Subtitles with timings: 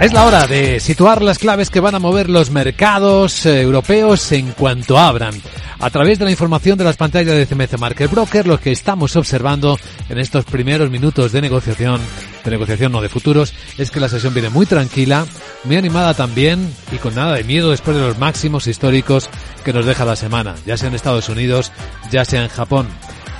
[0.00, 4.30] Es la hora de situar las claves que van a mover los mercados eh, europeos
[4.30, 5.34] en cuanto abran.
[5.80, 9.16] A través de la información de las pantallas de CMC Market Broker, lo que estamos
[9.16, 9.76] observando
[10.08, 12.00] en estos primeros minutos de negociación,
[12.44, 15.26] de negociación no de futuros, es que la sesión viene muy tranquila,
[15.64, 19.28] muy animada también y con nada de miedo después de los máximos históricos
[19.64, 21.72] que nos deja la semana, ya sea en Estados Unidos,
[22.12, 22.86] ya sea en Japón.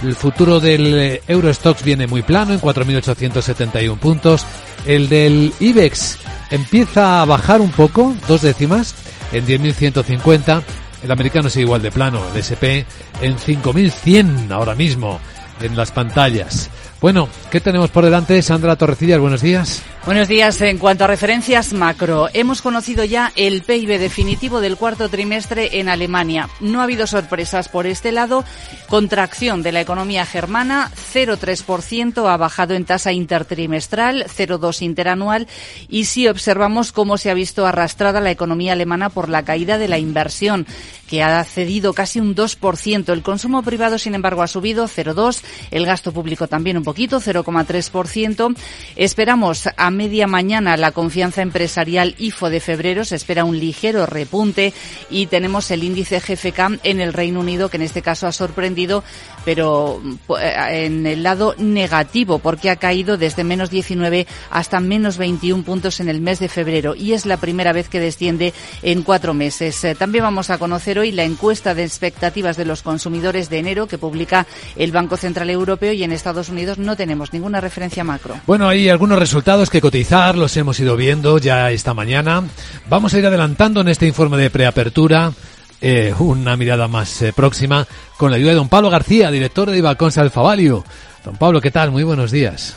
[0.02, 4.46] El futuro del eh, Eurostox viene muy plano en 4.871 puntos.
[4.86, 6.18] El del IBEX
[6.50, 8.94] empieza a bajar un poco, dos décimas,
[9.32, 10.62] en 10.150.
[11.02, 12.86] El americano sigue igual de plano, el SP
[13.20, 15.20] en 5.100 ahora mismo
[15.60, 16.70] en las pantallas.
[17.00, 18.42] Bueno, ¿qué tenemos por delante?
[18.42, 19.84] Sandra Torrecillas, buenos días.
[20.04, 20.60] Buenos días.
[20.62, 25.88] En cuanto a referencias macro, hemos conocido ya el PIB definitivo del cuarto trimestre en
[25.88, 26.48] Alemania.
[26.60, 28.42] No ha habido sorpresas por este lado.
[28.88, 35.46] Contracción de la economía germana, 0,3% ha bajado en tasa intertrimestral, 0,2 interanual.
[35.90, 39.88] Y si observamos cómo se ha visto arrastrada la economía alemana por la caída de
[39.88, 40.66] la inversión,
[41.08, 43.12] que ha cedido casi un 2%.
[43.12, 45.42] El consumo privado, sin embargo, ha subido 0,2.
[45.70, 48.56] El gasto público también un poquito, 0,3%.
[48.96, 54.72] Esperamos a media mañana la confianza empresarial IFO de febrero, se espera un ligero repunte
[55.10, 59.04] y tenemos el índice GFK en el Reino Unido que en este caso ha sorprendido,
[59.44, 60.00] pero
[60.40, 66.00] eh, en el lado negativo porque ha caído desde menos 19 hasta menos 21 puntos
[66.00, 69.84] en el mes de febrero y es la primera vez que desciende en cuatro meses.
[69.84, 73.86] Eh, también vamos a conocer hoy la encuesta de expectativas de los consumidores de enero
[73.86, 74.46] que publica
[74.76, 78.36] el Banco Central Europeo y en Estados Unidos no tenemos ninguna referencia macro.
[78.46, 82.44] Bueno, hay algunos resultados que cotizar, los hemos ido viendo ya esta mañana.
[82.88, 85.32] Vamos a ir adelantando en este informe de preapertura.
[85.80, 87.86] Eh, una mirada más eh, próxima
[88.16, 90.84] con la ayuda de don Pablo García, director de Ibalcons Alfavalio.
[91.24, 91.92] Don Pablo, ¿qué tal?
[91.92, 92.76] Muy buenos días.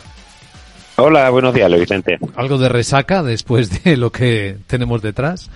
[0.97, 2.19] Hola, buenos días, Luis Vicente.
[2.35, 5.49] ¿Algo de resaca después de lo que tenemos detrás?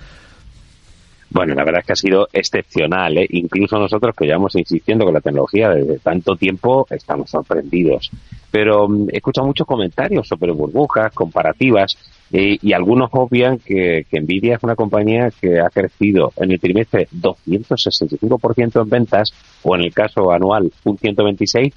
[1.29, 3.17] Bueno, la verdad es que ha sido excepcional.
[3.17, 3.27] ¿eh?
[3.29, 8.09] Incluso nosotros que llevamos insistiendo con la tecnología desde tanto tiempo, estamos sorprendidos.
[8.55, 11.97] Pero mm, he escuchado muchos comentarios sobre burbujas, comparativas,
[12.31, 17.07] y algunos obvian que, que Nvidia es una compañía que ha crecido en el trimestre
[17.13, 21.73] 265% en ventas, o en el caso anual un 126%,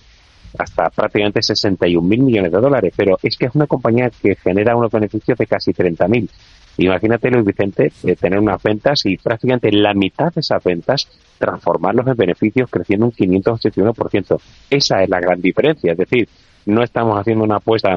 [0.57, 4.77] hasta prácticamente 61 mil millones de dólares, pero es que es una compañía que genera
[4.77, 6.31] unos beneficios de casi 30 mil.
[6.79, 11.09] Imagínate, Luis Vicente, eh, tener unas ventas y prácticamente la mitad de esas ventas
[11.39, 14.41] transformarlos en beneficios creciendo un 581%.
[14.71, 15.93] Esa es la gran diferencia.
[15.93, 16.29] Es decir,
[16.69, 17.97] no estamos haciendo una apuesta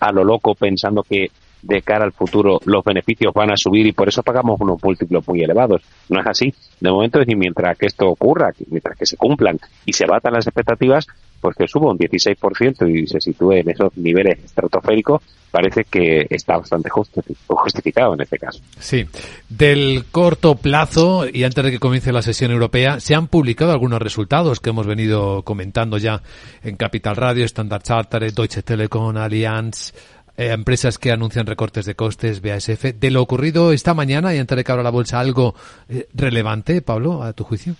[0.00, 1.30] a lo loco pensando que
[1.62, 5.26] de cara al futuro los beneficios van a subir y por eso pagamos unos múltiplos
[5.26, 5.82] muy elevados.
[6.10, 6.52] No es así.
[6.80, 10.46] De momento, es mientras que esto ocurra, mientras que se cumplan y se batan las
[10.46, 11.06] expectativas,
[11.44, 16.56] pues que suba un 16% y se sitúe en esos niveles estratosféricos, parece que está
[16.56, 18.60] bastante justificado en este caso.
[18.78, 19.04] Sí.
[19.50, 24.00] Del corto plazo y antes de que comience la sesión europea, se han publicado algunos
[24.00, 26.22] resultados que hemos venido comentando ya
[26.62, 29.92] en Capital Radio, Standard Chartered, Deutsche Telekom, Allianz,
[30.38, 32.94] eh, empresas que anuncian recortes de costes, BASF.
[32.98, 35.54] De lo ocurrido esta mañana y antes de que abra la bolsa, algo
[35.90, 37.74] eh, relevante, Pablo, a tu juicio.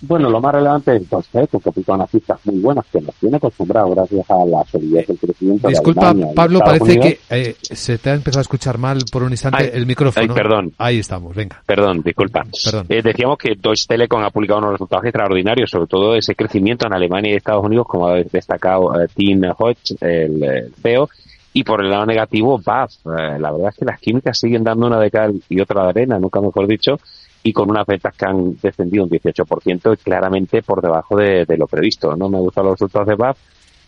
[0.00, 3.36] Bueno, lo más relevante es entonces que publica unas cifras muy buenas que nos tiene
[3.36, 5.68] acostumbrados gracias a la solidez del crecimiento.
[5.68, 9.76] Disculpa, Pablo, parece que eh, se te ha empezado a escuchar mal por un instante
[9.76, 10.32] el micrófono.
[10.32, 10.72] Ay, perdón.
[10.78, 11.60] Ahí estamos, venga.
[11.66, 12.44] Perdón, disculpa.
[12.64, 12.86] Perdón.
[12.88, 16.92] Eh, decíamos que Deutsche Telekom ha publicado unos resultados extraordinarios, sobre todo ese crecimiento en
[16.92, 21.08] Alemania y Estados Unidos, como ha destacado eh, Tim Hodge, el, el CEO.
[21.54, 22.92] Y por el lado negativo, BAF.
[23.04, 26.18] la verdad es que las químicas siguen dando una de cal y otra de arena,
[26.20, 27.00] nunca mejor dicho,
[27.48, 31.66] y con unas ventas que han descendido un 18% y claramente por debajo de, lo
[31.66, 32.14] previsto.
[32.14, 33.38] No me gustan los resultados de BAF.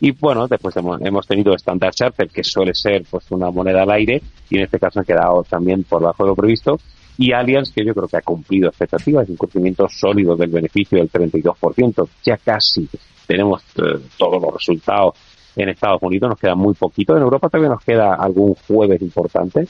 [0.01, 4.23] Y bueno, después hemos, tenido Standard Chartered, que suele ser pues una moneda al aire,
[4.49, 6.79] y en este caso han quedado también por debajo de lo previsto.
[7.19, 11.13] Y Allianz, que yo creo que ha cumplido expectativas, un crecimiento sólido del beneficio del
[11.13, 12.09] 32%.
[12.25, 12.89] Ya casi
[13.27, 15.17] tenemos eh, todos los resultados
[15.55, 17.15] en Estados Unidos, nos queda muy poquito.
[17.15, 19.69] En Europa todavía nos queda algún jueves importante,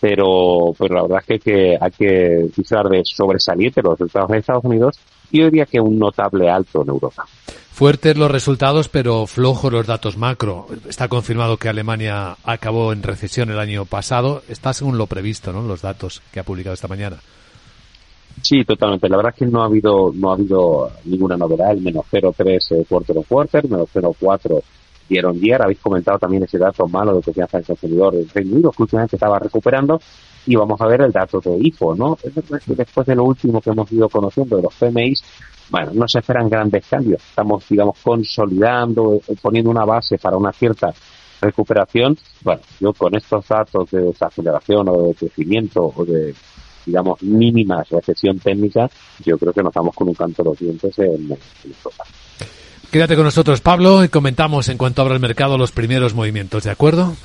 [0.00, 4.64] pero, pero la verdad es que, hay que usar de sobresaliente los resultados en Estados
[4.64, 4.98] Unidos
[5.30, 7.24] y yo diría que un notable alto en Europa.
[7.72, 10.68] Fuertes los resultados, pero flojos los datos macro.
[10.88, 14.42] Está confirmado que Alemania acabó en recesión el año pasado.
[14.48, 15.62] Está según lo previsto, ¿no?
[15.62, 17.16] Los datos que ha publicado esta mañana.
[18.42, 19.08] Sí, totalmente.
[19.08, 21.72] La verdad es que no ha habido no ha habido ninguna novedad.
[21.72, 24.62] El menos 0,3 eh, quarter on quarter, menos 0,4
[25.08, 28.70] dieron ayer habéis comentado también ese dato malo de confianza del consumidor del Reino Unido,
[28.70, 30.00] que últimamente estaba recuperando,
[30.46, 32.18] y vamos a ver el dato de IFO, ¿no?
[32.66, 35.22] Después de lo último que hemos ido conociendo de los PMIs,
[35.70, 40.52] bueno, no se esperan grandes cambios, estamos, digamos, consolidando, eh, poniendo una base para una
[40.52, 40.92] cierta
[41.40, 46.34] recuperación, bueno, yo con estos datos de desaceleración o de crecimiento o de,
[46.86, 48.90] digamos, mínima recesión técnica,
[49.24, 52.04] yo creo que nos damos con un canto de los dientes en, en Europa.
[52.90, 56.70] Quédate con nosotros, Pablo, y comentamos en cuanto abra el mercado los primeros movimientos, ¿de
[56.70, 57.16] acuerdo?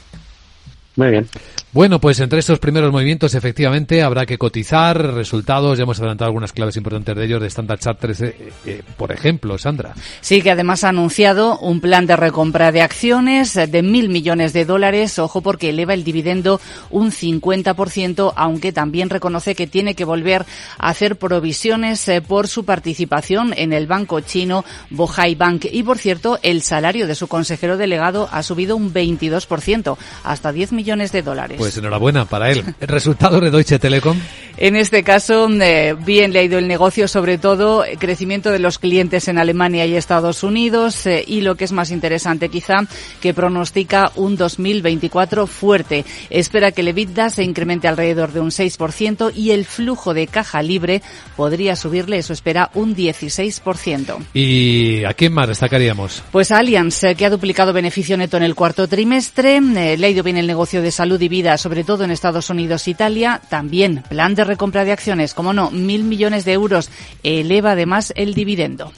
[0.95, 1.27] Muy bien.
[1.71, 5.77] Bueno, pues entre estos primeros movimientos efectivamente habrá que cotizar resultados.
[5.77, 9.55] Ya hemos adelantado algunas claves importantes de ellos de Standard Chartered, eh, eh, por ejemplo,
[9.59, 9.93] Sandra.
[10.19, 14.65] Sí, que además ha anunciado un plan de recompra de acciones de mil millones de
[14.65, 15.19] dólares.
[15.19, 20.47] Ojo, porque eleva el dividendo un 50%, aunque también reconoce que tiene que volver
[20.79, 25.65] a hacer provisiones eh, por su participación en el banco chino Bohai Bank.
[25.71, 30.71] Y por cierto, el salario de su consejero delegado ha subido un 22%, hasta 10
[30.71, 31.58] millones de dólares.
[31.59, 32.63] Pues enhorabuena para él.
[32.79, 34.17] ¿El resultado de Deutsche Telekom?
[34.61, 38.59] En este caso, eh, bien le ha ido el negocio, sobre todo eh, crecimiento de
[38.59, 42.79] los clientes en Alemania y Estados Unidos eh, y lo que es más interesante quizá,
[43.21, 46.03] que pronostica un 2024 fuerte.
[46.29, 50.61] Espera que el EBITDA se incremente alrededor de un 6% y el flujo de caja
[50.61, 51.01] libre
[51.37, 54.17] podría subirle, eso espera, un 16%.
[54.33, 56.21] ¿Y a quién más destacaríamos?
[56.33, 60.35] Pues Allianz, que ha duplicado beneficio neto en el cuarto trimestre, le ha ido bien
[60.35, 63.39] el negocio de salud y vida sobre todo en Estados Unidos e Italia.
[63.47, 66.89] También plan de recompra de acciones, como no, mil millones de euros.
[67.23, 68.91] Eleva además el dividendo.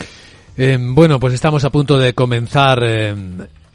[0.57, 2.79] Eh, bueno, pues estamos a punto de comenzar.
[2.83, 3.15] Eh,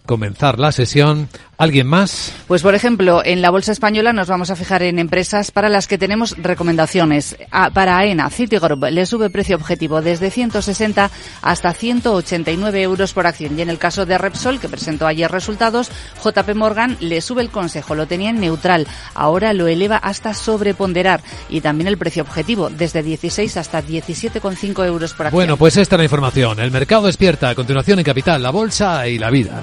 [0.06, 1.28] comenzar la sesión.
[1.58, 2.32] ¿Alguien más?
[2.46, 5.86] Pues por ejemplo, en la Bolsa Española nos vamos a fijar en empresas para las
[5.86, 7.36] que tenemos recomendaciones.
[7.72, 11.10] para AENA, Citigroup le sube precio objetivo desde 160
[11.40, 13.58] hasta 189 euros por acción.
[13.58, 15.90] Y en el caso de Repsol, que presentó ayer resultados,
[16.22, 21.22] JP Morgan le sube el consejo, lo tenía en neutral, ahora lo eleva hasta sobreponderar.
[21.48, 25.38] Y también el precio objetivo, desde 16 hasta 17,5 euros por acción.
[25.38, 26.60] Bueno, pues esta es la información.
[26.60, 27.48] El mercado despierta.
[27.48, 29.62] A continuación en Capital, la Bolsa y la vida.